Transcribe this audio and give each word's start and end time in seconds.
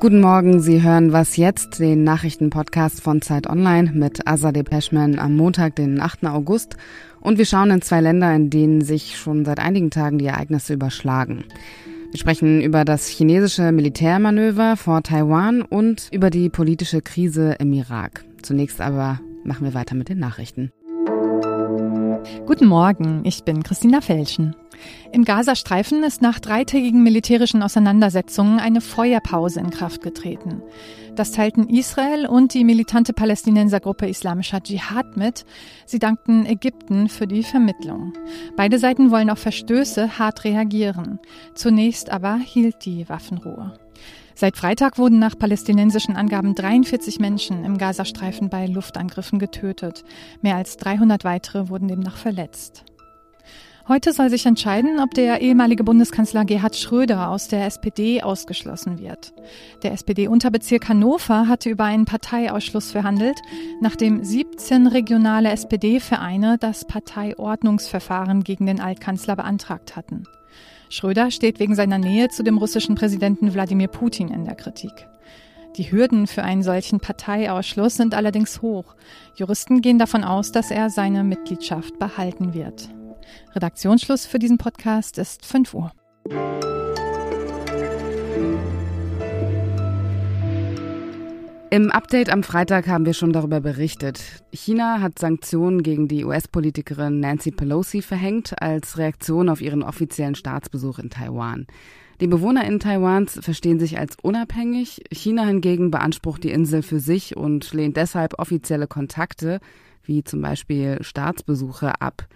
Guten 0.00 0.22
Morgen, 0.22 0.60
Sie 0.60 0.80
hören 0.80 1.12
Was 1.12 1.36
jetzt, 1.36 1.78
den 1.78 2.04
Nachrichtenpodcast 2.04 3.02
von 3.02 3.20
Zeit 3.20 3.46
Online 3.46 3.92
mit 3.92 4.26
Azadeh 4.26 4.62
Peschman 4.62 5.18
am 5.18 5.36
Montag, 5.36 5.76
den 5.76 6.00
8. 6.00 6.24
August. 6.24 6.78
Und 7.20 7.36
wir 7.36 7.44
schauen 7.44 7.70
in 7.70 7.82
zwei 7.82 8.00
Länder, 8.00 8.34
in 8.34 8.48
denen 8.48 8.80
sich 8.80 9.18
schon 9.18 9.44
seit 9.44 9.60
einigen 9.60 9.90
Tagen 9.90 10.16
die 10.16 10.24
Ereignisse 10.24 10.72
überschlagen. 10.72 11.44
Wir 12.12 12.18
sprechen 12.18 12.62
über 12.62 12.86
das 12.86 13.08
chinesische 13.08 13.72
Militärmanöver 13.72 14.78
vor 14.78 15.02
Taiwan 15.02 15.60
und 15.60 16.08
über 16.12 16.30
die 16.30 16.48
politische 16.48 17.02
Krise 17.02 17.56
im 17.58 17.74
Irak. 17.74 18.24
Zunächst 18.40 18.80
aber 18.80 19.20
machen 19.44 19.66
wir 19.66 19.74
weiter 19.74 19.96
mit 19.96 20.08
den 20.08 20.18
Nachrichten. 20.18 20.72
Guten 22.46 22.66
Morgen, 22.66 23.22
ich 23.24 23.44
bin 23.44 23.62
Christina 23.62 24.00
Felschen. 24.00 24.54
Im 25.12 25.24
Gazastreifen 25.24 26.02
ist 26.02 26.22
nach 26.22 26.38
dreitägigen 26.38 27.02
militärischen 27.02 27.62
Auseinandersetzungen 27.62 28.58
eine 28.58 28.80
Feuerpause 28.80 29.60
in 29.60 29.70
Kraft 29.70 30.02
getreten. 30.02 30.62
Das 31.14 31.32
teilten 31.32 31.68
Israel 31.68 32.26
und 32.26 32.54
die 32.54 32.64
militante 32.64 33.12
Palästinensergruppe 33.12 34.08
Islamischer 34.08 34.62
Dschihad 34.62 35.16
mit. 35.16 35.44
Sie 35.86 35.98
dankten 35.98 36.46
Ägypten 36.46 37.08
für 37.08 37.26
die 37.26 37.42
Vermittlung. 37.42 38.12
Beide 38.56 38.78
Seiten 38.78 39.10
wollen 39.10 39.30
auf 39.30 39.38
Verstöße 39.38 40.18
hart 40.18 40.44
reagieren. 40.44 41.18
Zunächst 41.54 42.10
aber 42.10 42.36
hielt 42.36 42.84
die 42.84 43.08
Waffenruhe. 43.08 43.72
Seit 44.40 44.56
Freitag 44.56 44.96
wurden 44.96 45.18
nach 45.18 45.38
palästinensischen 45.38 46.16
Angaben 46.16 46.54
43 46.54 47.18
Menschen 47.18 47.62
im 47.62 47.76
Gazastreifen 47.76 48.48
bei 48.48 48.64
Luftangriffen 48.64 49.38
getötet. 49.38 50.02
Mehr 50.40 50.56
als 50.56 50.78
300 50.78 51.24
weitere 51.24 51.68
wurden 51.68 51.88
demnach 51.88 52.16
verletzt. 52.16 52.86
Heute 53.86 54.14
soll 54.14 54.30
sich 54.30 54.46
entscheiden, 54.46 54.98
ob 54.98 55.12
der 55.12 55.42
ehemalige 55.42 55.84
Bundeskanzler 55.84 56.46
Gerhard 56.46 56.74
Schröder 56.74 57.28
aus 57.28 57.48
der 57.48 57.66
SPD 57.66 58.22
ausgeschlossen 58.22 58.98
wird. 58.98 59.34
Der 59.82 59.92
SPD-Unterbezirk 59.92 60.88
Hannover 60.88 61.46
hatte 61.46 61.68
über 61.68 61.84
einen 61.84 62.06
Parteiausschluss 62.06 62.92
verhandelt, 62.92 63.36
nachdem 63.82 64.24
17 64.24 64.86
regionale 64.86 65.50
SPD-Vereine 65.50 66.56
das 66.58 66.86
Parteiordnungsverfahren 66.86 68.42
gegen 68.42 68.64
den 68.64 68.80
Altkanzler 68.80 69.36
beantragt 69.36 69.96
hatten. 69.96 70.24
Schröder 70.90 71.30
steht 71.30 71.60
wegen 71.60 71.76
seiner 71.76 71.98
Nähe 71.98 72.28
zu 72.28 72.42
dem 72.42 72.58
russischen 72.58 72.96
Präsidenten 72.96 73.54
Wladimir 73.54 73.88
Putin 73.88 74.28
in 74.28 74.44
der 74.44 74.56
Kritik. 74.56 75.06
Die 75.76 75.90
Hürden 75.92 76.26
für 76.26 76.42
einen 76.42 76.64
solchen 76.64 76.98
Parteiausschluss 76.98 77.94
sind 77.94 78.12
allerdings 78.12 78.60
hoch. 78.60 78.96
Juristen 79.36 79.82
gehen 79.82 80.00
davon 80.00 80.24
aus, 80.24 80.50
dass 80.50 80.72
er 80.72 80.90
seine 80.90 81.22
Mitgliedschaft 81.22 81.98
behalten 82.00 82.54
wird. 82.54 82.88
Redaktionsschluss 83.54 84.26
für 84.26 84.40
diesen 84.40 84.58
Podcast 84.58 85.16
ist 85.16 85.46
5 85.46 85.74
Uhr. 85.74 85.92
Im 91.72 91.92
Update 91.92 92.30
am 92.30 92.42
Freitag 92.42 92.88
haben 92.88 93.06
wir 93.06 93.14
schon 93.14 93.32
darüber 93.32 93.60
berichtet. 93.60 94.42
China 94.52 95.00
hat 95.00 95.20
Sanktionen 95.20 95.84
gegen 95.84 96.08
die 96.08 96.24
US-Politikerin 96.24 97.20
Nancy 97.20 97.52
Pelosi 97.52 98.02
verhängt 98.02 98.60
als 98.60 98.98
Reaktion 98.98 99.48
auf 99.48 99.60
ihren 99.60 99.84
offiziellen 99.84 100.34
Staatsbesuch 100.34 100.98
in 100.98 101.10
Taiwan. 101.10 101.68
Die 102.20 102.26
Bewohner 102.26 102.64
in 102.64 102.80
Taiwans 102.80 103.38
verstehen 103.40 103.78
sich 103.78 103.98
als 104.00 104.16
unabhängig. 104.20 105.04
China 105.12 105.46
hingegen 105.46 105.92
beansprucht 105.92 106.42
die 106.42 106.50
Insel 106.50 106.82
für 106.82 106.98
sich 106.98 107.36
und 107.36 107.72
lehnt 107.72 107.96
deshalb 107.96 108.40
offizielle 108.40 108.88
Kontakte, 108.88 109.60
wie 110.02 110.24
zum 110.24 110.42
Beispiel 110.42 110.98
Staatsbesuche, 111.02 112.00
ab. 112.00 112.26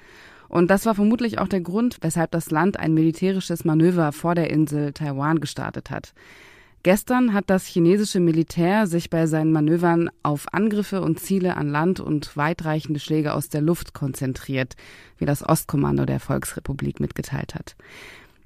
Und 0.48 0.70
das 0.70 0.86
war 0.86 0.94
vermutlich 0.94 1.40
auch 1.40 1.48
der 1.48 1.60
Grund, 1.60 1.98
weshalb 2.02 2.30
das 2.30 2.52
Land 2.52 2.78
ein 2.78 2.94
militärisches 2.94 3.64
Manöver 3.64 4.12
vor 4.12 4.36
der 4.36 4.50
Insel 4.50 4.92
Taiwan 4.92 5.40
gestartet 5.40 5.90
hat. 5.90 6.14
Gestern 6.84 7.32
hat 7.32 7.48
das 7.48 7.64
chinesische 7.64 8.20
Militär 8.20 8.86
sich 8.86 9.08
bei 9.08 9.26
seinen 9.26 9.52
Manövern 9.52 10.10
auf 10.22 10.52
Angriffe 10.52 11.00
und 11.00 11.18
Ziele 11.18 11.56
an 11.56 11.70
Land 11.70 11.98
und 11.98 12.36
weitreichende 12.36 13.00
Schläge 13.00 13.32
aus 13.32 13.48
der 13.48 13.62
Luft 13.62 13.94
konzentriert, 13.94 14.74
wie 15.16 15.24
das 15.24 15.42
Ostkommando 15.42 16.04
der 16.04 16.20
Volksrepublik 16.20 17.00
mitgeteilt 17.00 17.54
hat. 17.54 17.74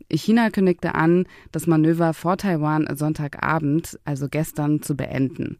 China 0.09 0.51
kündigte 0.51 0.95
an, 0.95 1.27
das 1.51 1.67
Manöver 1.67 2.15
vor 2.15 2.37
Taiwan 2.37 2.87
Sonntagabend, 2.97 3.99
also 4.05 4.29
gestern, 4.29 4.83
zu 4.83 4.95
beenden. 4.95 5.59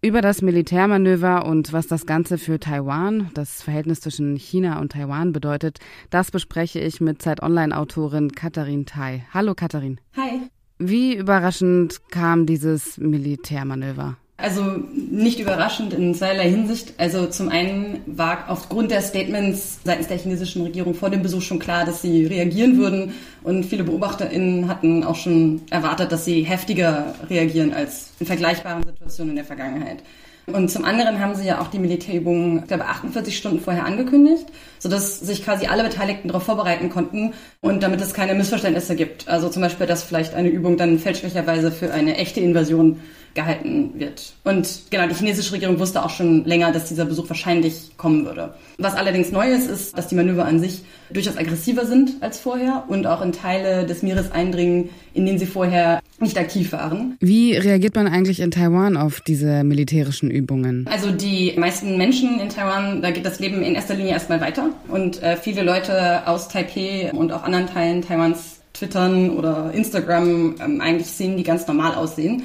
Über 0.00 0.22
das 0.22 0.40
Militärmanöver 0.40 1.44
und 1.44 1.74
was 1.74 1.88
das 1.88 2.06
Ganze 2.06 2.38
für 2.38 2.58
Taiwan, 2.58 3.30
das 3.34 3.60
Verhältnis 3.60 4.00
zwischen 4.00 4.36
China 4.36 4.80
und 4.80 4.92
Taiwan 4.92 5.34
bedeutet, 5.34 5.78
das 6.08 6.30
bespreche 6.30 6.80
ich 6.80 7.02
mit 7.02 7.20
Zeit 7.20 7.42
Online-Autorin 7.42 8.32
Katharin 8.32 8.86
Tai. 8.86 9.26
Hallo 9.34 9.54
Katharin. 9.54 10.00
Hi. 10.16 10.48
Wie 10.84 11.14
überraschend 11.14 12.00
kam 12.10 12.44
dieses 12.44 12.98
Militärmanöver? 12.98 14.16
Also 14.36 14.62
nicht 14.90 15.38
überraschend 15.38 15.92
in 15.92 16.12
zweierlei 16.16 16.50
Hinsicht. 16.50 16.94
Also 16.98 17.26
zum 17.26 17.48
einen 17.48 18.00
war 18.06 18.46
aufgrund 18.48 18.90
der 18.90 19.00
Statements 19.00 19.78
seitens 19.84 20.08
der 20.08 20.18
chinesischen 20.18 20.62
Regierung 20.62 20.94
vor 20.94 21.10
dem 21.10 21.22
Besuch 21.22 21.42
schon 21.42 21.60
klar, 21.60 21.84
dass 21.84 22.02
sie 22.02 22.26
reagieren 22.26 22.76
würden. 22.76 23.12
Und 23.44 23.64
viele 23.64 23.84
BeobachterInnen 23.84 24.66
hatten 24.66 25.04
auch 25.04 25.14
schon 25.14 25.60
erwartet, 25.70 26.10
dass 26.10 26.24
sie 26.24 26.42
heftiger 26.42 27.14
reagieren 27.30 27.72
als 27.72 28.11
in 28.22 28.26
vergleichbaren 28.26 28.84
Situationen 28.84 29.30
in 29.30 29.36
der 29.36 29.44
Vergangenheit. 29.44 29.98
Und 30.46 30.70
zum 30.70 30.84
anderen 30.84 31.20
haben 31.20 31.34
sie 31.34 31.46
ja 31.46 31.60
auch 31.60 31.68
die 31.68 31.78
Militärübungen, 31.78 32.60
ich 32.60 32.66
glaube, 32.66 32.84
48 32.84 33.36
Stunden 33.36 33.60
vorher 33.60 33.84
angekündigt, 33.84 34.46
sodass 34.78 35.20
sich 35.20 35.44
quasi 35.44 35.66
alle 35.66 35.84
Beteiligten 35.84 36.28
darauf 36.28 36.42
vorbereiten 36.42 36.90
konnten 36.90 37.32
und 37.60 37.82
damit 37.82 38.00
es 38.00 38.12
keine 38.12 38.34
Missverständnisse 38.34 38.96
gibt. 38.96 39.28
Also 39.28 39.48
zum 39.48 39.62
Beispiel, 39.62 39.86
dass 39.86 40.02
vielleicht 40.02 40.34
eine 40.34 40.48
Übung 40.48 40.76
dann 40.76 40.98
fälschlicherweise 40.98 41.70
für 41.70 41.92
eine 41.92 42.16
echte 42.16 42.40
Invasion 42.40 43.00
gehalten 43.34 43.92
wird. 43.94 44.34
Und 44.44 44.82
genau, 44.90 45.06
die 45.06 45.14
chinesische 45.14 45.52
Regierung 45.52 45.78
wusste 45.78 46.04
auch 46.04 46.10
schon 46.10 46.44
länger, 46.44 46.72
dass 46.72 46.88
dieser 46.88 47.04
Besuch 47.04 47.28
wahrscheinlich 47.28 47.96
kommen 47.96 48.24
würde. 48.24 48.54
Was 48.78 48.94
allerdings 48.94 49.32
neu 49.32 49.48
ist, 49.48 49.70
ist, 49.70 49.96
dass 49.96 50.08
die 50.08 50.16
Manöver 50.16 50.44
an 50.44 50.60
sich 50.60 50.82
durchaus 51.12 51.36
aggressiver 51.36 51.86
sind 51.86 52.16
als 52.20 52.38
vorher 52.38 52.84
und 52.88 53.06
auch 53.06 53.22
in 53.22 53.32
Teile 53.32 53.86
des 53.86 54.02
Meeres 54.02 54.32
eindringen, 54.32 54.90
in 55.14 55.26
denen 55.26 55.38
sie 55.38 55.46
vorher 55.46 56.00
nicht 56.18 56.38
aktiv 56.38 56.72
waren. 56.72 57.16
Wie 57.20 57.54
reagiert 57.54 57.94
man 57.94 58.06
eigentlich 58.06 58.40
in 58.40 58.50
Taiwan 58.50 58.96
auf 58.96 59.20
diese 59.20 59.64
militärischen 59.64 60.30
Übungen? 60.30 60.86
Also 60.90 61.10
die 61.10 61.54
meisten 61.56 61.96
Menschen 61.96 62.40
in 62.40 62.48
Taiwan, 62.48 63.02
da 63.02 63.10
geht 63.10 63.26
das 63.26 63.40
Leben 63.40 63.62
in 63.62 63.74
erster 63.74 63.94
Linie 63.94 64.12
erstmal 64.12 64.40
weiter 64.40 64.70
und 64.88 65.22
äh, 65.22 65.36
viele 65.36 65.62
Leute 65.62 66.26
aus 66.26 66.48
Taipei 66.48 67.10
und 67.12 67.32
auch 67.32 67.42
anderen 67.42 67.66
Teilen 67.66 68.02
Taiwans 68.02 68.60
twittern 68.72 69.30
oder 69.30 69.72
Instagram 69.72 70.54
ähm, 70.60 70.80
eigentlich 70.80 71.08
sehen, 71.08 71.36
die 71.36 71.42
ganz 71.42 71.66
normal 71.66 71.94
aussehen. 71.94 72.44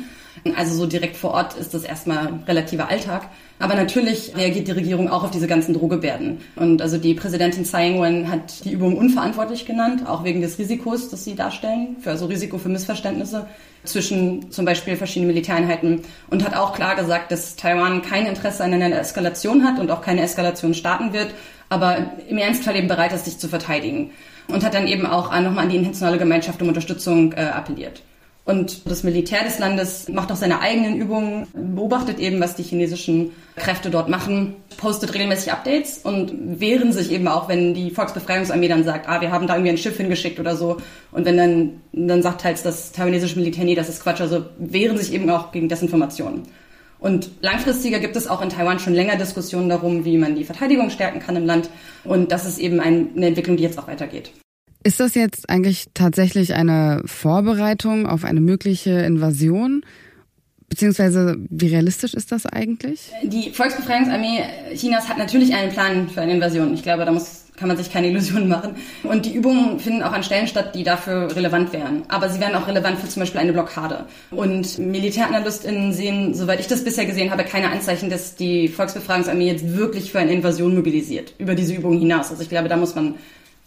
Also 0.56 0.75
so 0.75 0.86
direkt 0.86 1.18
vor 1.18 1.31
Ort 1.31 1.56
ist 1.56 1.74
das 1.74 1.84
erstmal 1.84 2.40
relativer 2.48 2.90
Alltag. 2.90 3.30
Aber 3.59 3.75
natürlich 3.75 4.36
reagiert 4.36 4.68
die 4.68 4.74
Regierung 4.74 5.09
auch 5.09 5.24
auf 5.24 5.31
diese 5.31 5.48
ganzen 5.48 5.74
Drohgebärden. 5.74 6.42
Und 6.56 6.81
also 6.81 6.98
die 6.98 7.16
Präsidentin 7.16 7.66
Tsai 7.66 7.88
Ing-wen 7.90 8.30
hat 8.30 8.64
die 8.66 8.72
Übung 8.72 8.98
unverantwortlich 8.98 9.66
genannt, 9.66 10.08
auch 10.08 10.24
wegen 10.24 10.42
des 10.42 10.59
Risikos, 10.59 11.09
das 11.09 11.24
sie 11.24 11.36
darstellen, 11.36 11.96
für 12.00 12.12
also 12.12 12.28
Risiko 12.28 12.59
für 12.59 12.70
Missverständnisse 12.70 13.48
zwischen 13.84 14.52
zum 14.52 14.66
Beispiel 14.66 14.96
verschiedenen 14.96 15.34
Militäreinheiten 15.34 16.02
und 16.30 16.46
hat 16.46 16.56
auch 16.56 16.74
klar 16.74 16.96
gesagt, 16.96 17.31
dass 17.31 17.56
Taiwan 17.56 18.02
kein 18.02 18.25
Interesse 18.25 18.64
an 18.64 18.74
einer 18.74 19.00
Eskalation 19.00 19.64
hat 19.64 19.80
und 19.80 19.90
auch 19.90 20.02
keine 20.02 20.22
Eskalation 20.22 20.74
starten 20.74 21.14
wird, 21.14 21.34
aber 21.69 22.12
im 22.28 22.38
Ernstfall 22.38 22.75
eben 22.75 22.88
bereit 22.88 23.14
ist, 23.14 23.25
sich 23.25 23.38
zu 23.38 23.48
verteidigen. 23.48 24.12
Und 24.48 24.64
hat 24.64 24.75
dann 24.75 24.88
eben 24.88 25.06
auch 25.06 25.31
nochmal 25.42 25.66
an 25.66 25.69
die 25.69 25.75
internationale 25.75 26.18
Gemeinschaft 26.18 26.62
um 26.62 26.69
Unterstützung 26.69 27.34
äh, 27.34 27.42
appelliert. 27.42 28.02
Und 28.47 28.90
das 28.90 29.03
Militär 29.03 29.44
des 29.44 29.59
Landes 29.59 30.08
macht 30.08 30.31
auch 30.31 30.38
seine 30.38 30.62
eigenen 30.62 30.96
Übungen, 30.96 31.47
beobachtet 31.53 32.18
eben, 32.18 32.40
was 32.40 32.56
die 32.56 32.63
chinesischen 32.63 33.31
Kräfte 33.58 33.90
dort 33.90 34.08
machen, 34.08 34.56
postet 34.78 35.13
regelmäßig 35.13 35.52
Updates 35.52 35.97
und 35.97 36.62
wehren 36.62 36.94
sich 36.94 37.12
eben 37.12 37.28
auch, 37.28 37.50
wenn 37.50 37.74
die 37.74 37.91
Volksbefreiungsarmee 37.91 38.69
dann 38.69 38.86
sagt, 38.86 39.09
ah, 39.09 39.19
wir 39.19 39.31
haben 39.31 39.47
da 39.47 39.56
irgendwie 39.56 39.72
ein 39.72 39.78
Schiff 39.78 39.98
hingeschickt 39.98 40.39
oder 40.39 40.56
so. 40.56 40.77
Und 41.12 41.25
wenn 41.25 41.36
dann, 41.36 41.81
dann 41.92 42.24
sagt 42.24 42.45
halt 42.45 42.63
das 42.63 42.94
taiwanesische 42.94 43.38
Militär, 43.38 43.66
nee, 43.66 43.75
das 43.75 43.89
ist 43.89 44.01
Quatsch. 44.01 44.22
Also 44.22 44.45
wehren 44.57 44.98
sich 44.98 45.12
eben 45.12 45.30
auch 45.30 45.51
gegen 45.51 45.68
Desinformationen. 45.68 46.44
Und 47.00 47.30
langfristiger 47.42 48.00
gibt 48.00 48.16
es 48.16 48.27
auch 48.27 48.42
in 48.42 48.48
Taiwan 48.48 48.80
schon 48.80 48.94
länger 48.94 49.18
Diskussionen 49.18 49.68
darum, 49.68 50.06
wie 50.06 50.18
man 50.18 50.36
die 50.36 50.45
Verteidigung 50.45 50.89
stärken 50.89 51.19
kann 51.19 51.36
im 51.36 51.45
Land. 51.45 51.69
Und 52.06 52.31
das 52.31 52.45
ist 52.45 52.60
eben 52.60 52.80
eine 52.80 53.10
Entwicklung, 53.13 53.57
die 53.57 53.63
jetzt 53.63 53.77
auch 53.77 53.89
weitergeht. 53.89 54.31
Ist 54.88 55.01
das 55.01 55.16
jetzt 55.16 55.50
eigentlich 55.50 55.88
tatsächlich 55.94 56.54
eine 56.54 57.01
Vorbereitung 57.04 58.07
auf 58.07 58.24
eine 58.24 58.39
mögliche 58.39 58.92
Invasion? 58.92 59.84
Beziehungsweise, 60.69 61.36
wie 61.50 61.68
realistisch 61.68 62.13
ist 62.13 62.31
das 62.31 62.45
eigentlich? 62.45 63.12
Die 63.22 63.51
Volksbefreiungsarmee 63.51 64.44
Chinas 64.75 65.10
hat 65.10 65.18
natürlich 65.18 65.54
einen 65.54 65.74
Plan 65.74 66.07
für 66.07 66.22
eine 66.22 66.36
Invasion. 66.36 66.74
Ich 66.74 66.84
glaube, 66.84 67.04
da 67.04 67.12
muss, 67.12 67.48
kann 67.57 67.68
man 67.68 67.75
sich 67.75 67.92
keine 67.92 68.07
Illusionen 68.07 68.48
machen. 68.48 68.75
Und 69.04 69.25
die 69.25 69.34
Übungen 69.34 69.78
finden 69.81 70.04
auch 70.04 70.13
an 70.13 70.24
Stellen 70.24 70.48
statt, 70.48 70.74
die 70.74 70.86
dafür 70.86 71.36
relevant 71.36 71.74
wären. 71.74 72.04
Aber 72.07 72.30
sie 72.30 72.39
wären 72.39 72.56
auch 72.56 72.69
relevant 72.69 72.98
für 72.98 73.10
zum 73.10 73.19
Beispiel 73.19 73.42
eine 73.42 73.51
Blockade. 73.51 74.06
Und 74.31 74.78
MilitäranalystInnen 74.78 75.92
sehen, 75.92 76.34
soweit 76.34 76.62
ich 76.62 76.68
das 76.68 76.86
bisher 76.86 77.06
gesehen 77.06 77.30
habe, 77.30 77.44
keine 77.44 77.72
Anzeichen, 77.72 78.10
dass 78.10 78.38
die 78.38 78.69
Volksbefreiungsarmee 78.69 79.48
jetzt 79.48 79.75
wirklich 79.75 80.13
für 80.13 80.19
eine 80.19 80.31
Invasion 80.31 80.74
mobilisiert. 80.74 81.34
Über 81.39 81.56
diese 81.56 81.74
Übungen 81.74 82.00
hinaus. 82.00 82.30
Also 82.30 82.42
ich 82.42 82.48
glaube, 82.48 82.69
da 82.69 82.78
muss 82.78 82.95
man 82.95 83.16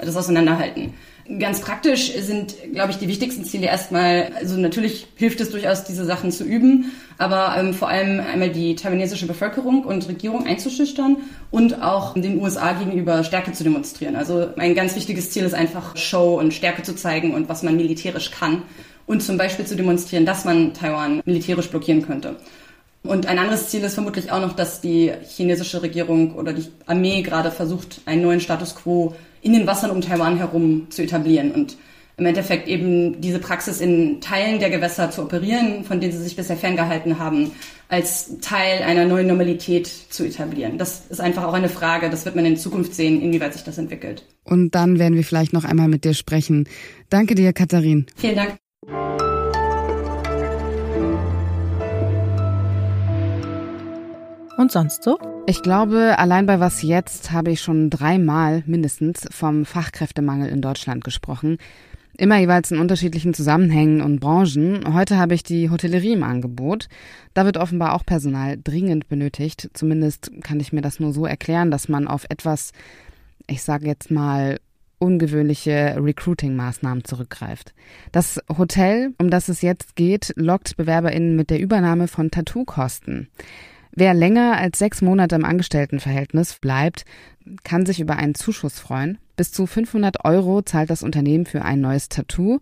das 0.05 0.17
Auseinanderhalten. 0.17 0.95
Ganz 1.39 1.61
praktisch 1.61 2.13
sind, 2.13 2.57
glaube 2.73 2.91
ich, 2.91 2.99
die 2.99 3.07
wichtigsten 3.07 3.45
Ziele 3.45 3.67
erstmal, 3.67 4.33
also 4.35 4.57
natürlich 4.57 5.07
hilft 5.15 5.41
es 5.41 5.51
durchaus, 5.51 5.85
diese 5.85 6.05
Sachen 6.05 6.33
zu 6.33 6.43
üben, 6.43 6.93
aber 7.19 7.55
ähm, 7.57 7.73
vor 7.73 7.89
allem 7.89 8.19
einmal 8.19 8.51
die 8.51 8.75
taiwanesische 8.75 9.29
Bevölkerung 9.29 9.85
und 9.85 10.09
Regierung 10.09 10.45
einzuschüchtern 10.47 11.19
und 11.53 11.83
auch 11.83 12.15
den 12.15 12.41
USA 12.41 12.73
gegenüber 12.73 13.23
Stärke 13.23 13.53
zu 13.53 13.63
demonstrieren. 13.63 14.17
Also 14.17 14.49
ein 14.57 14.75
ganz 14.75 14.97
wichtiges 14.97 15.31
Ziel 15.31 15.45
ist 15.45 15.55
einfach 15.55 15.97
Show 15.97 16.37
und 16.41 16.53
Stärke 16.53 16.83
zu 16.83 16.97
zeigen 16.97 17.33
und 17.33 17.49
was 17.49 17.63
man 17.63 17.77
militärisch 17.77 18.33
kann 18.33 18.63
und 19.07 19.23
zum 19.23 19.39
Beispiel 19.39 19.67
zu 19.67 19.77
demonstrieren, 19.77 20.27
dass 20.27 20.45
man 20.45 20.75
Taiwan 20.75 21.23
militärisch 21.27 21.69
blockieren 21.71 22.03
könnte. 22.05 22.37
Und 23.03 23.27
ein 23.27 23.39
anderes 23.39 23.69
Ziel 23.69 23.83
ist 23.83 23.95
vermutlich 23.95 24.31
auch 24.31 24.41
noch, 24.41 24.55
dass 24.55 24.81
die 24.81 25.13
chinesische 25.27 25.83
Regierung 25.83 26.35
oder 26.35 26.53
die 26.53 26.67
Armee 26.87 27.23
gerade 27.23 27.51
versucht, 27.51 28.01
einen 28.05 28.23
neuen 28.23 28.41
Status 28.41 28.75
quo 28.75 29.15
in 29.43 29.53
den 29.53 29.67
Wassern 29.67 29.91
um 29.91 30.01
Taiwan 30.01 30.37
herum 30.37 30.87
zu 30.91 31.03
etablieren 31.03 31.53
und 31.53 31.77
im 32.21 32.27
Endeffekt 32.27 32.69
eben 32.69 33.21
diese 33.23 33.39
Praxis 33.39 33.81
in 33.81 34.21
Teilen 34.21 34.61
der 34.61 34.69
Gewässer 34.69 35.11
zu 35.11 35.23
operieren, 35.23 35.85
von 35.85 36.01
denen 36.01 36.13
sie 36.13 36.23
sich 36.23 36.37
bisher 36.37 36.57
ferngehalten 36.57 37.19
haben, 37.19 37.53
als 37.89 38.39
Teil 38.41 38.83
einer 38.83 39.07
neuen 39.07 39.27
Normalität 39.27 39.87
zu 39.87 40.25
etablieren. 40.25 40.77
Das 40.77 41.05
ist 41.09 41.21
einfach 41.21 41.45
auch 41.45 41.55
eine 41.55 41.71
Frage, 41.71 42.11
das 42.11 42.27
wird 42.27 42.37
man 42.37 42.45
in 42.45 42.59
Zukunft 42.59 42.95
sehen, 42.95 43.23
inwieweit 43.23 43.55
sich 43.55 43.65
das 43.65 43.79
entwickelt. 43.79 44.23
Und 44.45 44.75
dann 44.75 44.99
werden 44.99 45.15
wir 45.15 45.25
vielleicht 45.25 45.55
noch 45.55 45.65
einmal 45.65 45.89
mit 45.89 46.05
dir 46.05 46.13
sprechen. 46.13 46.69
Danke 47.09 47.35
dir, 47.35 47.55
Katharin. 47.55 48.05
Vielen 48.17 48.37
Dank. 48.37 48.70
Und 54.61 54.71
sonst 54.71 55.03
so? 55.03 55.19
Ich 55.47 55.63
glaube, 55.63 56.19
allein 56.19 56.45
bei 56.45 56.61
Was 56.61 56.83
jetzt 56.83 57.33
habe 57.33 57.51
ich 57.51 57.63
schon 57.63 57.89
dreimal 57.89 58.63
mindestens 58.67 59.27
vom 59.31 59.65
Fachkräftemangel 59.65 60.51
in 60.51 60.61
Deutschland 60.61 61.03
gesprochen. 61.03 61.57
Immer 62.19 62.37
jeweils 62.37 62.71
in 62.71 62.79
unterschiedlichen 62.79 63.33
Zusammenhängen 63.33 64.03
und 64.03 64.21
Branchen. 64.21 64.93
Heute 64.93 65.17
habe 65.17 65.33
ich 65.33 65.43
die 65.43 65.71
Hotellerie 65.71 66.13
im 66.13 66.23
Angebot. 66.23 66.89
Da 67.33 67.47
wird 67.47 67.57
offenbar 67.57 67.95
auch 67.95 68.05
Personal 68.05 68.59
dringend 68.63 69.09
benötigt. 69.09 69.71
Zumindest 69.73 70.31
kann 70.43 70.61
ich 70.61 70.75
mir 70.75 70.83
das 70.83 71.01
nur 71.01 71.15
so 71.15 71.25
erklären, 71.25 71.71
dass 71.71 71.89
man 71.89 72.07
auf 72.07 72.27
etwas, 72.29 72.73
ich 73.47 73.63
sage 73.63 73.87
jetzt 73.87 74.11
mal, 74.11 74.61
ungewöhnliche 74.99 75.97
Recruiting-Maßnahmen 75.99 77.05
zurückgreift. 77.05 77.73
Das 78.13 78.39
Hotel, 78.59 79.15
um 79.17 79.31
das 79.31 79.49
es 79.49 79.63
jetzt 79.63 79.97
geht, 79.97 80.35
lockt 80.37 80.77
BewerberInnen 80.77 81.35
mit 81.35 81.49
der 81.49 81.61
Übernahme 81.61 82.09
von 82.09 82.31
Tattoo-Kosten. 82.31 83.31
Wer 83.93 84.15
länger 84.15 84.57
als 84.57 84.79
sechs 84.79 85.03
Monate 85.03 85.35
im 85.35 85.45
Angestelltenverhältnis 85.45 86.59
bleibt, 86.61 87.05
kann 87.65 87.87
sich 87.87 88.01
über 88.01 88.17
einen 88.17 88.35
Zuschuss 88.35 88.79
freuen. 88.79 89.19
Bis 89.37 89.53
zu 89.53 89.67
500 89.67 90.25
Euro 90.25 90.63
zahlt 90.63 90.91
das 90.91 91.03
Unternehmen 91.03 91.47
für 91.47 91.63
ein 91.63 91.81
neues 91.81 92.09
Tattoo 92.09 92.61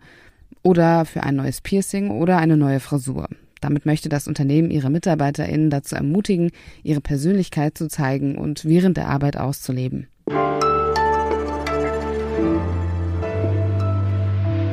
oder 0.62 1.04
für 1.04 1.22
ein 1.22 1.36
neues 1.36 1.60
Piercing 1.60 2.10
oder 2.10 2.38
eine 2.38 2.56
neue 2.56 2.80
Frisur. 2.80 3.28
Damit 3.60 3.86
möchte 3.86 4.08
das 4.08 4.28
Unternehmen 4.28 4.70
ihre 4.70 4.88
MitarbeiterInnen 4.88 5.68
dazu 5.68 5.96
ermutigen, 5.96 6.50
ihre 6.82 7.00
Persönlichkeit 7.00 7.76
zu 7.76 7.88
zeigen 7.88 8.38
und 8.38 8.64
während 8.64 8.96
der 8.96 9.08
Arbeit 9.08 9.36
auszuleben. 9.36 10.06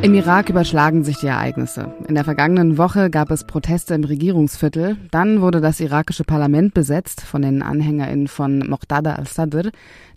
Im 0.02 0.14
Irak 0.14 0.50
überschlagen 0.50 1.04
sich 1.04 1.18
die 1.18 1.28
Ereignisse. 1.28 1.94
In 2.08 2.16
der 2.16 2.24
vergangenen 2.24 2.78
Woche 2.78 3.10
gab 3.10 3.32
es 3.32 3.44
Proteste 3.44 3.96
im 3.96 4.04
Regierungsviertel. 4.04 4.98
Dann 5.10 5.42
wurde 5.42 5.62
das 5.62 5.80
irakische 5.80 6.24
Parlament 6.24 6.74
besetzt 6.74 7.22
von 7.22 7.42
den 7.42 7.62
AnhängerInnen 7.62 8.28
von 8.28 8.60
Moqtada 8.60 9.14
al-Sadr, 9.14 9.72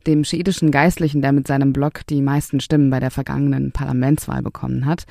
dem 0.06 0.24
schiitischen 0.24 0.70
Geistlichen, 0.70 1.22
der 1.22 1.32
mit 1.32 1.46
seinem 1.46 1.72
Block 1.72 2.06
die 2.06 2.20
meisten 2.20 2.60
Stimmen 2.60 2.90
bei 2.90 3.00
der 3.00 3.10
vergangenen 3.10 3.72
Parlamentswahl 3.72 4.42
bekommen 4.42 4.84
hat. 4.84 5.04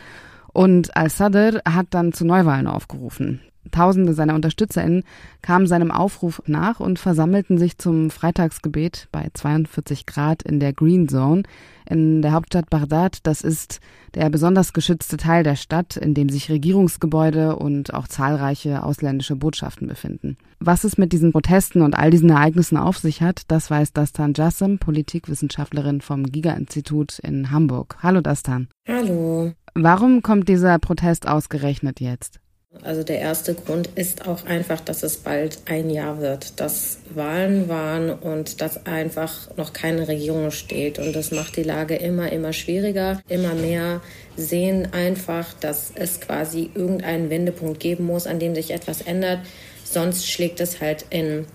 Und 0.53 0.95
al-Sadr 0.95 1.61
hat 1.67 1.87
dann 1.91 2.13
zu 2.13 2.25
Neuwahlen 2.25 2.67
aufgerufen. 2.67 3.41
Tausende 3.71 4.13
seiner 4.13 4.35
UnterstützerInnen 4.35 5.03
kamen 5.41 5.67
seinem 5.67 5.91
Aufruf 5.91 6.41
nach 6.45 6.79
und 6.79 6.99
versammelten 6.99 7.57
sich 7.57 7.77
zum 7.77 8.09
Freitagsgebet 8.09 9.07
bei 9.11 9.29
42 9.33 10.05
Grad 10.05 10.43
in 10.43 10.59
der 10.59 10.73
Green 10.73 11.07
Zone 11.07 11.43
in 11.89 12.21
der 12.21 12.33
Hauptstadt 12.33 12.69
Bagdad. 12.69 13.19
Das 13.23 13.41
ist 13.41 13.79
der 14.13 14.29
besonders 14.29 14.73
geschützte 14.73 15.17
Teil 15.17 15.43
der 15.43 15.55
Stadt, 15.55 15.97
in 15.97 16.13
dem 16.13 16.29
sich 16.29 16.49
Regierungsgebäude 16.49 17.55
und 17.55 17.93
auch 17.93 18.07
zahlreiche 18.07 18.83
ausländische 18.83 19.35
Botschaften 19.35 19.87
befinden. 19.87 20.37
Was 20.59 20.83
es 20.83 20.97
mit 20.97 21.13
diesen 21.13 21.31
Protesten 21.31 21.81
und 21.81 21.97
all 21.97 22.09
diesen 22.09 22.29
Ereignissen 22.29 22.77
auf 22.77 22.97
sich 22.97 23.21
hat, 23.21 23.43
das 23.47 23.69
weiß 23.69 23.93
Dastan 23.93 24.33
Jassem, 24.35 24.79
Politikwissenschaftlerin 24.79 26.01
vom 26.01 26.23
Giga-Institut 26.23 27.19
in 27.19 27.51
Hamburg. 27.51 27.97
Hallo 28.01 28.21
Dastan. 28.21 28.67
Hallo. 28.87 29.53
Warum 29.75 30.23
kommt 30.23 30.49
dieser 30.49 30.79
Protest 30.79 31.27
ausgerechnet 31.27 31.99
jetzt? 31.99 32.39
Also 32.83 33.03
der 33.03 33.19
erste 33.19 33.53
Grund 33.53 33.89
ist 33.95 34.27
auch 34.27 34.45
einfach, 34.45 34.79
dass 34.81 35.03
es 35.03 35.17
bald 35.17 35.59
ein 35.65 35.89
Jahr 35.89 36.19
wird, 36.19 36.59
dass 36.59 36.99
Wahlen 37.13 37.69
waren 37.69 38.11
und 38.11 38.61
dass 38.61 38.85
einfach 38.85 39.55
noch 39.57 39.73
keine 39.73 40.07
Regierung 40.07 40.51
steht. 40.51 40.99
Und 40.99 41.15
das 41.15 41.31
macht 41.31 41.57
die 41.57 41.63
Lage 41.63 41.95
immer, 41.95 42.31
immer 42.31 42.53
schwieriger. 42.53 43.21
Immer 43.27 43.55
mehr 43.55 44.01
sehen 44.35 44.93
einfach, 44.93 45.53
dass 45.53 45.91
es 45.95 46.19
quasi 46.19 46.69
irgendeinen 46.75 47.29
Wendepunkt 47.29 47.79
geben 47.79 48.05
muss, 48.05 48.27
an 48.27 48.39
dem 48.39 48.53
sich 48.53 48.71
etwas 48.71 49.01
ändert. 49.01 49.39
Sonst 49.83 50.29
schlägt 50.29 50.59
es 50.59 50.79
halt 50.81 51.05
in 51.09 51.45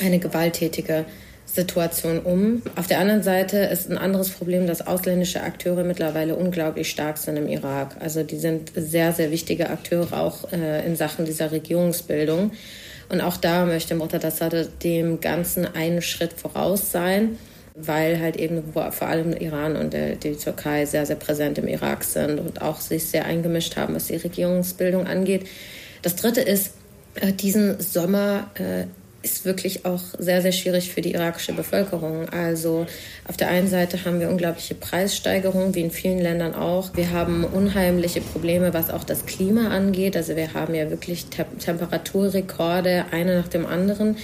eine 0.00 0.18
gewalttätige 0.18 1.06
Situation 1.52 2.20
um. 2.20 2.62
Auf 2.76 2.86
der 2.86 2.98
anderen 3.00 3.22
Seite 3.22 3.58
ist 3.58 3.90
ein 3.90 3.98
anderes 3.98 4.30
Problem, 4.30 4.66
dass 4.66 4.86
ausländische 4.86 5.42
Akteure 5.42 5.82
mittlerweile 5.82 6.36
unglaublich 6.36 6.90
stark 6.90 7.18
sind 7.18 7.36
im 7.36 7.48
Irak. 7.48 7.96
Also 8.00 8.22
die 8.22 8.38
sind 8.38 8.72
sehr, 8.76 9.12
sehr 9.12 9.30
wichtige 9.30 9.70
Akteure 9.70 10.12
auch 10.12 10.52
äh, 10.52 10.86
in 10.86 10.94
Sachen 10.94 11.24
dieser 11.24 11.50
Regierungsbildung. 11.50 12.52
Und 13.08 13.20
auch 13.22 13.38
da 13.38 13.64
möchte 13.64 13.94
Muqtada 13.94 14.30
dem 14.82 15.20
Ganzen 15.20 15.66
einen 15.66 16.02
Schritt 16.02 16.34
voraus 16.34 16.92
sein, 16.92 17.38
weil 17.74 18.20
halt 18.20 18.36
eben 18.36 18.62
vor 18.72 19.08
allem 19.08 19.32
Iran 19.32 19.76
und 19.76 19.94
die 19.94 20.36
Türkei 20.36 20.84
sehr, 20.84 21.06
sehr 21.06 21.16
präsent 21.16 21.56
im 21.56 21.68
Irak 21.68 22.04
sind 22.04 22.38
und 22.38 22.60
auch 22.60 22.80
sich 22.80 23.06
sehr 23.06 23.24
eingemischt 23.24 23.76
haben, 23.76 23.94
was 23.94 24.08
die 24.08 24.16
Regierungsbildung 24.16 25.06
angeht. 25.06 25.46
Das 26.02 26.16
Dritte 26.16 26.42
ist, 26.42 26.72
äh, 27.14 27.32
diesen 27.32 27.80
Sommer 27.80 28.50
äh, 28.54 28.84
ist 29.22 29.44
wirklich 29.44 29.84
auch 29.84 30.00
sehr, 30.18 30.42
sehr 30.42 30.52
schwierig 30.52 30.92
für 30.92 31.00
die 31.00 31.12
irakische 31.12 31.52
Bevölkerung. 31.52 32.28
Also 32.28 32.86
auf 33.26 33.36
der 33.36 33.48
einen 33.48 33.66
Seite 33.66 34.04
haben 34.04 34.20
wir 34.20 34.28
unglaubliche 34.28 34.74
Preissteigerungen, 34.74 35.74
wie 35.74 35.80
in 35.80 35.90
vielen 35.90 36.20
Ländern 36.20 36.54
auch. 36.54 36.96
Wir 36.96 37.10
haben 37.10 37.44
unheimliche 37.44 38.20
Probleme, 38.20 38.72
was 38.74 38.90
auch 38.90 39.04
das 39.04 39.26
Klima 39.26 39.68
angeht. 39.68 40.16
Also 40.16 40.36
wir 40.36 40.54
haben 40.54 40.74
ja 40.74 40.88
wirklich 40.90 41.26
Te 41.26 41.46
Temperaturrekorde, 41.58 43.06
eine 43.10 43.36
nach 43.36 43.48
dem 43.48 43.66
anderen. 43.66 44.16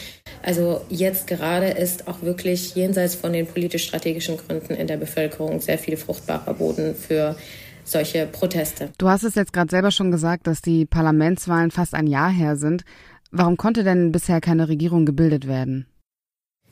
Also 0.42 0.82
jetzt 0.88 1.26
gerade 1.26 1.68
ist 1.68 2.06
auch 2.06 2.22
wirklich 2.22 2.74
jenseits 2.76 3.16
von 3.16 3.32
den 3.32 3.46
politisch-strategischen 3.46 4.36
Gründen 4.36 4.74
in 4.74 4.86
der 4.86 4.96
Bevölkerung 4.96 5.60
sehr 5.60 5.78
viel 5.78 5.96
fruchtbarer 5.96 6.54
Boden 6.54 6.94
für 6.94 7.34
solche 7.84 8.26
Proteste. 8.26 8.90
Du 8.98 9.08
hast 9.08 9.24
es 9.24 9.34
jetzt 9.34 9.52
gerade 9.52 9.70
selber 9.70 9.90
schon 9.90 10.10
gesagt, 10.10 10.46
dass 10.46 10.62
die 10.62 10.86
Parlamentswahlen 10.86 11.70
fast 11.70 11.94
ein 11.94 12.06
Jahr 12.06 12.30
her 12.30 12.56
sind. 12.56 12.84
Warum 13.36 13.56
konnte 13.56 13.82
denn 13.82 14.12
bisher 14.12 14.40
keine 14.40 14.68
Regierung 14.68 15.06
gebildet 15.06 15.48
werden? 15.48 15.86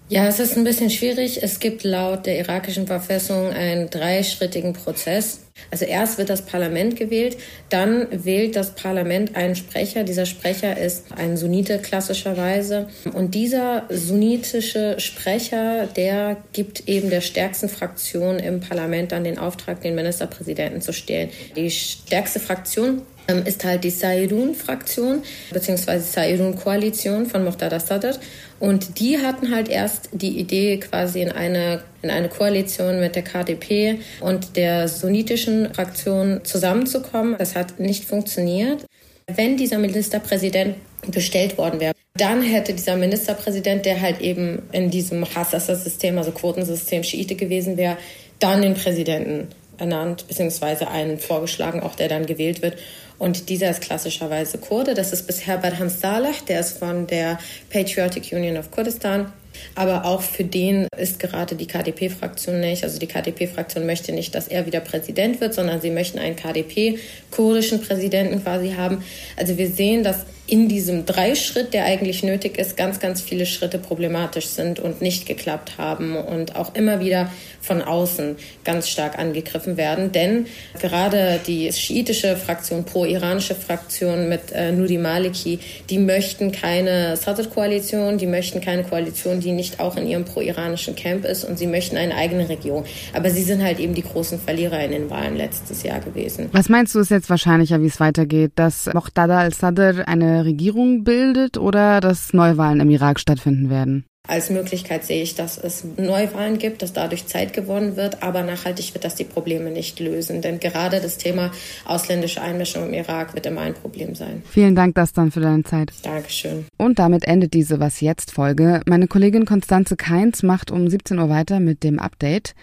Ja, 0.08 0.26
es 0.26 0.38
ist 0.38 0.56
ein 0.56 0.62
bisschen 0.62 0.90
schwierig. 0.90 1.42
Es 1.42 1.58
gibt 1.58 1.82
laut 1.82 2.24
der 2.24 2.38
irakischen 2.38 2.86
Verfassung 2.86 3.48
einen 3.48 3.90
dreischrittigen 3.90 4.72
Prozess. 4.72 5.40
Also 5.70 5.84
erst 5.84 6.18
wird 6.18 6.28
das 6.30 6.42
Parlament 6.42 6.96
gewählt, 6.96 7.36
dann 7.68 8.06
wählt 8.10 8.56
das 8.56 8.74
Parlament 8.74 9.36
einen 9.36 9.54
Sprecher. 9.54 10.04
Dieser 10.04 10.26
Sprecher 10.26 10.76
ist 10.76 11.06
ein 11.16 11.36
Sunnite 11.36 11.78
klassischerweise. 11.78 12.88
Und 13.12 13.34
dieser 13.34 13.84
sunnitische 13.88 14.98
Sprecher, 14.98 15.86
der 15.86 16.36
gibt 16.52 16.88
eben 16.88 17.10
der 17.10 17.20
stärksten 17.20 17.68
Fraktion 17.68 18.38
im 18.38 18.60
Parlament 18.60 19.12
dann 19.12 19.24
den 19.24 19.38
Auftrag, 19.38 19.80
den 19.80 19.94
Ministerpräsidenten 19.94 20.80
zu 20.80 20.92
stellen. 20.92 21.30
Die 21.56 21.70
stärkste 21.70 22.40
Fraktion 22.40 23.02
ähm, 23.28 23.44
ist 23.46 23.64
halt 23.64 23.84
die 23.84 23.90
Sairun-Fraktion 23.90 25.22
beziehungsweise 25.52 26.04
Sairun-Koalition 26.04 27.26
von 27.26 27.44
Muqtada 27.44 27.78
Sadr. 27.78 28.18
Und 28.58 28.98
die 29.00 29.18
hatten 29.18 29.54
halt 29.54 29.68
erst 29.68 30.08
die 30.12 30.38
Idee, 30.38 30.78
quasi 30.78 31.20
in 31.20 31.30
eine, 31.30 31.82
in 32.02 32.10
eine 32.10 32.28
Koalition 32.28 33.00
mit 33.00 33.16
der 33.16 33.22
KDP 33.22 34.00
und 34.20 34.56
der 34.56 34.88
sunnitischen 34.88 35.72
Fraktion 35.72 36.40
zusammenzukommen. 36.44 37.36
Das 37.38 37.54
hat 37.54 37.80
nicht 37.80 38.04
funktioniert. 38.04 38.84
Wenn 39.26 39.56
dieser 39.56 39.78
Ministerpräsident 39.78 40.76
bestellt 41.06 41.56
worden 41.58 41.80
wäre, 41.80 41.94
dann 42.14 42.42
hätte 42.42 42.74
dieser 42.74 42.96
Ministerpräsident, 42.96 43.86
der 43.86 44.00
halt 44.00 44.20
eben 44.20 44.62
in 44.72 44.90
diesem 44.90 45.24
Hassasser-System, 45.24 46.18
also 46.18 46.32
Quotensystem 46.32 47.02
Schiite 47.04 47.36
gewesen 47.36 47.76
wäre, 47.76 47.96
dann 48.38 48.60
den 48.60 48.74
Präsidenten 48.74 49.48
ernannt, 49.78 50.26
beziehungsweise 50.28 50.88
einen 50.88 51.18
vorgeschlagen, 51.18 51.80
auch 51.80 51.94
der 51.94 52.08
dann 52.08 52.26
gewählt 52.26 52.62
wird. 52.62 52.76
Und 53.18 53.48
dieser 53.48 53.70
ist 53.70 53.80
klassischerweise 53.80 54.58
Kurde. 54.58 54.94
Das 54.94 55.12
ist 55.12 55.26
bisher 55.26 55.58
Barham 55.58 55.88
Saleh, 55.88 56.34
der 56.48 56.60
ist 56.60 56.78
von 56.78 57.06
der 57.06 57.38
Patriotic 57.70 58.32
Union 58.32 58.56
of 58.56 58.70
Kurdistan. 58.70 59.32
Aber 59.74 60.04
auch 60.04 60.22
für 60.22 60.44
den 60.44 60.86
ist 60.96 61.18
gerade 61.18 61.54
die 61.54 61.66
KDP-Fraktion 61.66 62.60
nicht. 62.60 62.84
Also 62.84 62.98
die 62.98 63.06
KDP-Fraktion 63.06 63.86
möchte 63.86 64.12
nicht, 64.12 64.34
dass 64.34 64.48
er 64.48 64.66
wieder 64.66 64.80
Präsident 64.80 65.40
wird, 65.40 65.54
sondern 65.54 65.80
sie 65.80 65.90
möchten 65.90 66.18
einen 66.18 66.36
KDP-kurdischen 66.36 67.80
Präsidenten 67.80 68.42
quasi 68.42 68.72
haben. 68.72 69.02
Also 69.36 69.58
wir 69.58 69.68
sehen, 69.68 70.02
dass 70.02 70.26
in 70.52 70.68
diesem 70.68 71.06
Dreischritt, 71.06 71.72
der 71.72 71.86
eigentlich 71.86 72.22
nötig 72.22 72.58
ist, 72.58 72.76
ganz, 72.76 73.00
ganz 73.00 73.22
viele 73.22 73.46
Schritte 73.46 73.78
problematisch 73.78 74.48
sind 74.48 74.80
und 74.80 75.00
nicht 75.00 75.24
geklappt 75.24 75.78
haben 75.78 76.14
und 76.14 76.56
auch 76.56 76.74
immer 76.74 77.00
wieder 77.00 77.30
von 77.62 77.80
außen 77.80 78.36
ganz 78.62 78.90
stark 78.90 79.18
angegriffen 79.18 79.78
werden. 79.78 80.12
Denn 80.12 80.44
gerade 80.78 81.40
die 81.46 81.72
schiitische 81.72 82.36
Fraktion, 82.36 82.84
pro-iranische 82.84 83.54
Fraktion 83.54 84.28
mit 84.28 84.52
äh, 84.52 84.72
Nudi 84.72 84.98
Maliki, 84.98 85.58
die 85.88 85.98
möchten 85.98 86.52
keine 86.52 87.16
Sadr-Koalition, 87.16 88.18
die 88.18 88.26
möchten 88.26 88.60
keine 88.60 88.84
Koalition, 88.84 89.40
die 89.40 89.52
nicht 89.52 89.80
auch 89.80 89.96
in 89.96 90.06
ihrem 90.06 90.26
pro-iranischen 90.26 90.94
Camp 90.96 91.24
ist 91.24 91.44
und 91.44 91.58
sie 91.58 91.66
möchten 91.66 91.96
eine 91.96 92.14
eigene 92.14 92.50
Regierung. 92.50 92.84
Aber 93.14 93.30
sie 93.30 93.42
sind 93.42 93.62
halt 93.62 93.80
eben 93.80 93.94
die 93.94 94.02
großen 94.02 94.38
Verlierer 94.38 94.84
in 94.84 94.90
den 94.90 95.08
Wahlen 95.08 95.34
letztes 95.34 95.82
Jahr 95.82 96.00
gewesen. 96.00 96.50
Was 96.52 96.68
meinst 96.68 96.94
du, 96.94 96.98
ist 96.98 97.10
jetzt 97.10 97.30
wahrscheinlicher, 97.30 97.80
wie 97.80 97.86
es 97.86 98.00
weitergeht, 98.00 98.52
dass 98.56 98.92
Moqtada 98.92 99.38
al-Sadr 99.38 100.06
eine 100.06 100.41
Regierung 100.44 101.04
bildet 101.04 101.58
oder 101.58 102.00
dass 102.00 102.32
Neuwahlen 102.32 102.80
im 102.80 102.90
Irak 102.90 103.20
stattfinden 103.20 103.70
werden? 103.70 104.04
Als 104.28 104.50
Möglichkeit 104.50 105.02
sehe 105.02 105.20
ich, 105.20 105.34
dass 105.34 105.58
es 105.58 105.84
Neuwahlen 105.96 106.58
gibt, 106.58 106.82
dass 106.82 106.92
dadurch 106.92 107.26
Zeit 107.26 107.52
gewonnen 107.52 107.96
wird, 107.96 108.22
aber 108.22 108.44
nachhaltig 108.44 108.94
wird 108.94 109.04
das 109.04 109.16
die 109.16 109.24
Probleme 109.24 109.72
nicht 109.72 109.98
lösen. 109.98 110.40
Denn 110.42 110.60
gerade 110.60 111.00
das 111.00 111.18
Thema 111.18 111.50
ausländische 111.84 112.40
Einmischung 112.40 112.86
im 112.86 112.94
Irak 112.94 113.34
wird 113.34 113.46
immer 113.46 113.62
ein 113.62 113.74
Problem 113.74 114.14
sein. 114.14 114.42
Vielen 114.48 114.76
Dank, 114.76 114.94
das 114.94 115.12
dann 115.12 115.32
für 115.32 115.40
deine 115.40 115.64
Zeit. 115.64 115.92
Dankeschön. 116.04 116.66
Und 116.78 117.00
damit 117.00 117.24
endet 117.26 117.52
diese 117.52 117.80
Was 117.80 118.00
jetzt 118.00 118.30
Folge. 118.30 118.82
Meine 118.86 119.08
Kollegin 119.08 119.44
Konstanze 119.44 119.96
Keins 119.96 120.44
macht 120.44 120.70
um 120.70 120.88
17 120.88 121.18
Uhr 121.18 121.28
weiter 121.28 121.58
mit 121.58 121.82
dem 121.82 121.98
Update. 121.98 122.54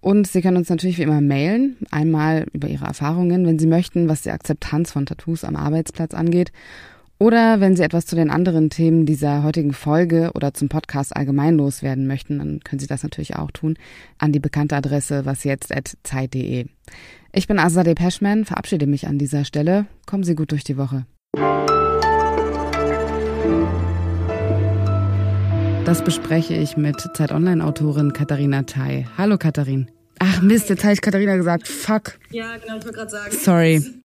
Und 0.00 0.26
Sie 0.26 0.40
können 0.40 0.56
uns 0.56 0.70
natürlich 0.70 0.96
wie 0.96 1.02
immer 1.02 1.20
mailen, 1.20 1.76
einmal 1.90 2.46
über 2.54 2.68
Ihre 2.68 2.86
Erfahrungen, 2.86 3.46
wenn 3.46 3.58
Sie 3.58 3.66
möchten, 3.66 4.08
was 4.08 4.22
die 4.22 4.30
Akzeptanz 4.30 4.90
von 4.90 5.04
Tattoos 5.04 5.44
am 5.44 5.56
Arbeitsplatz 5.56 6.14
angeht 6.14 6.52
oder 7.22 7.60
wenn 7.60 7.76
Sie 7.76 7.84
etwas 7.84 8.04
zu 8.04 8.16
den 8.16 8.30
anderen 8.30 8.68
Themen 8.68 9.06
dieser 9.06 9.44
heutigen 9.44 9.72
Folge 9.72 10.32
oder 10.34 10.54
zum 10.54 10.68
Podcast 10.68 11.14
allgemein 11.14 11.56
loswerden 11.56 12.08
möchten, 12.08 12.38
dann 12.38 12.58
können 12.64 12.80
Sie 12.80 12.88
das 12.88 13.04
natürlich 13.04 13.36
auch 13.36 13.52
tun 13.52 13.76
an 14.18 14.32
die 14.32 14.40
bekannte 14.40 14.74
Adresse 14.74 15.24
wasjetzt.zeit.de. 15.24 16.66
Ich 17.32 17.46
bin 17.46 17.60
Azadeh 17.60 17.94
Peschman, 17.94 18.44
verabschiede 18.44 18.88
mich 18.88 19.06
an 19.06 19.18
dieser 19.18 19.44
Stelle. 19.44 19.86
Kommen 20.04 20.24
Sie 20.24 20.34
gut 20.34 20.50
durch 20.50 20.64
die 20.64 20.76
Woche. 20.76 21.06
Das 25.84 26.02
bespreche 26.02 26.54
ich 26.54 26.76
mit 26.76 27.08
Zeit 27.14 27.30
Online-Autorin 27.30 28.12
Katharina 28.12 28.64
Tai. 28.64 29.06
Hallo 29.16 29.38
Katharin. 29.38 29.88
Ach 30.18 30.42
Mist, 30.42 30.70
jetzt 30.70 30.82
habe 30.82 30.94
ich 30.94 31.00
Katharina 31.00 31.36
gesagt. 31.36 31.68
Fuck. 31.68 32.18
Ja, 32.32 32.56
genau, 32.56 32.78
ich 32.78 32.84
wollte 32.84 32.98
gerade 32.98 33.10
sagen. 33.10 33.30
Sorry. 33.30 33.94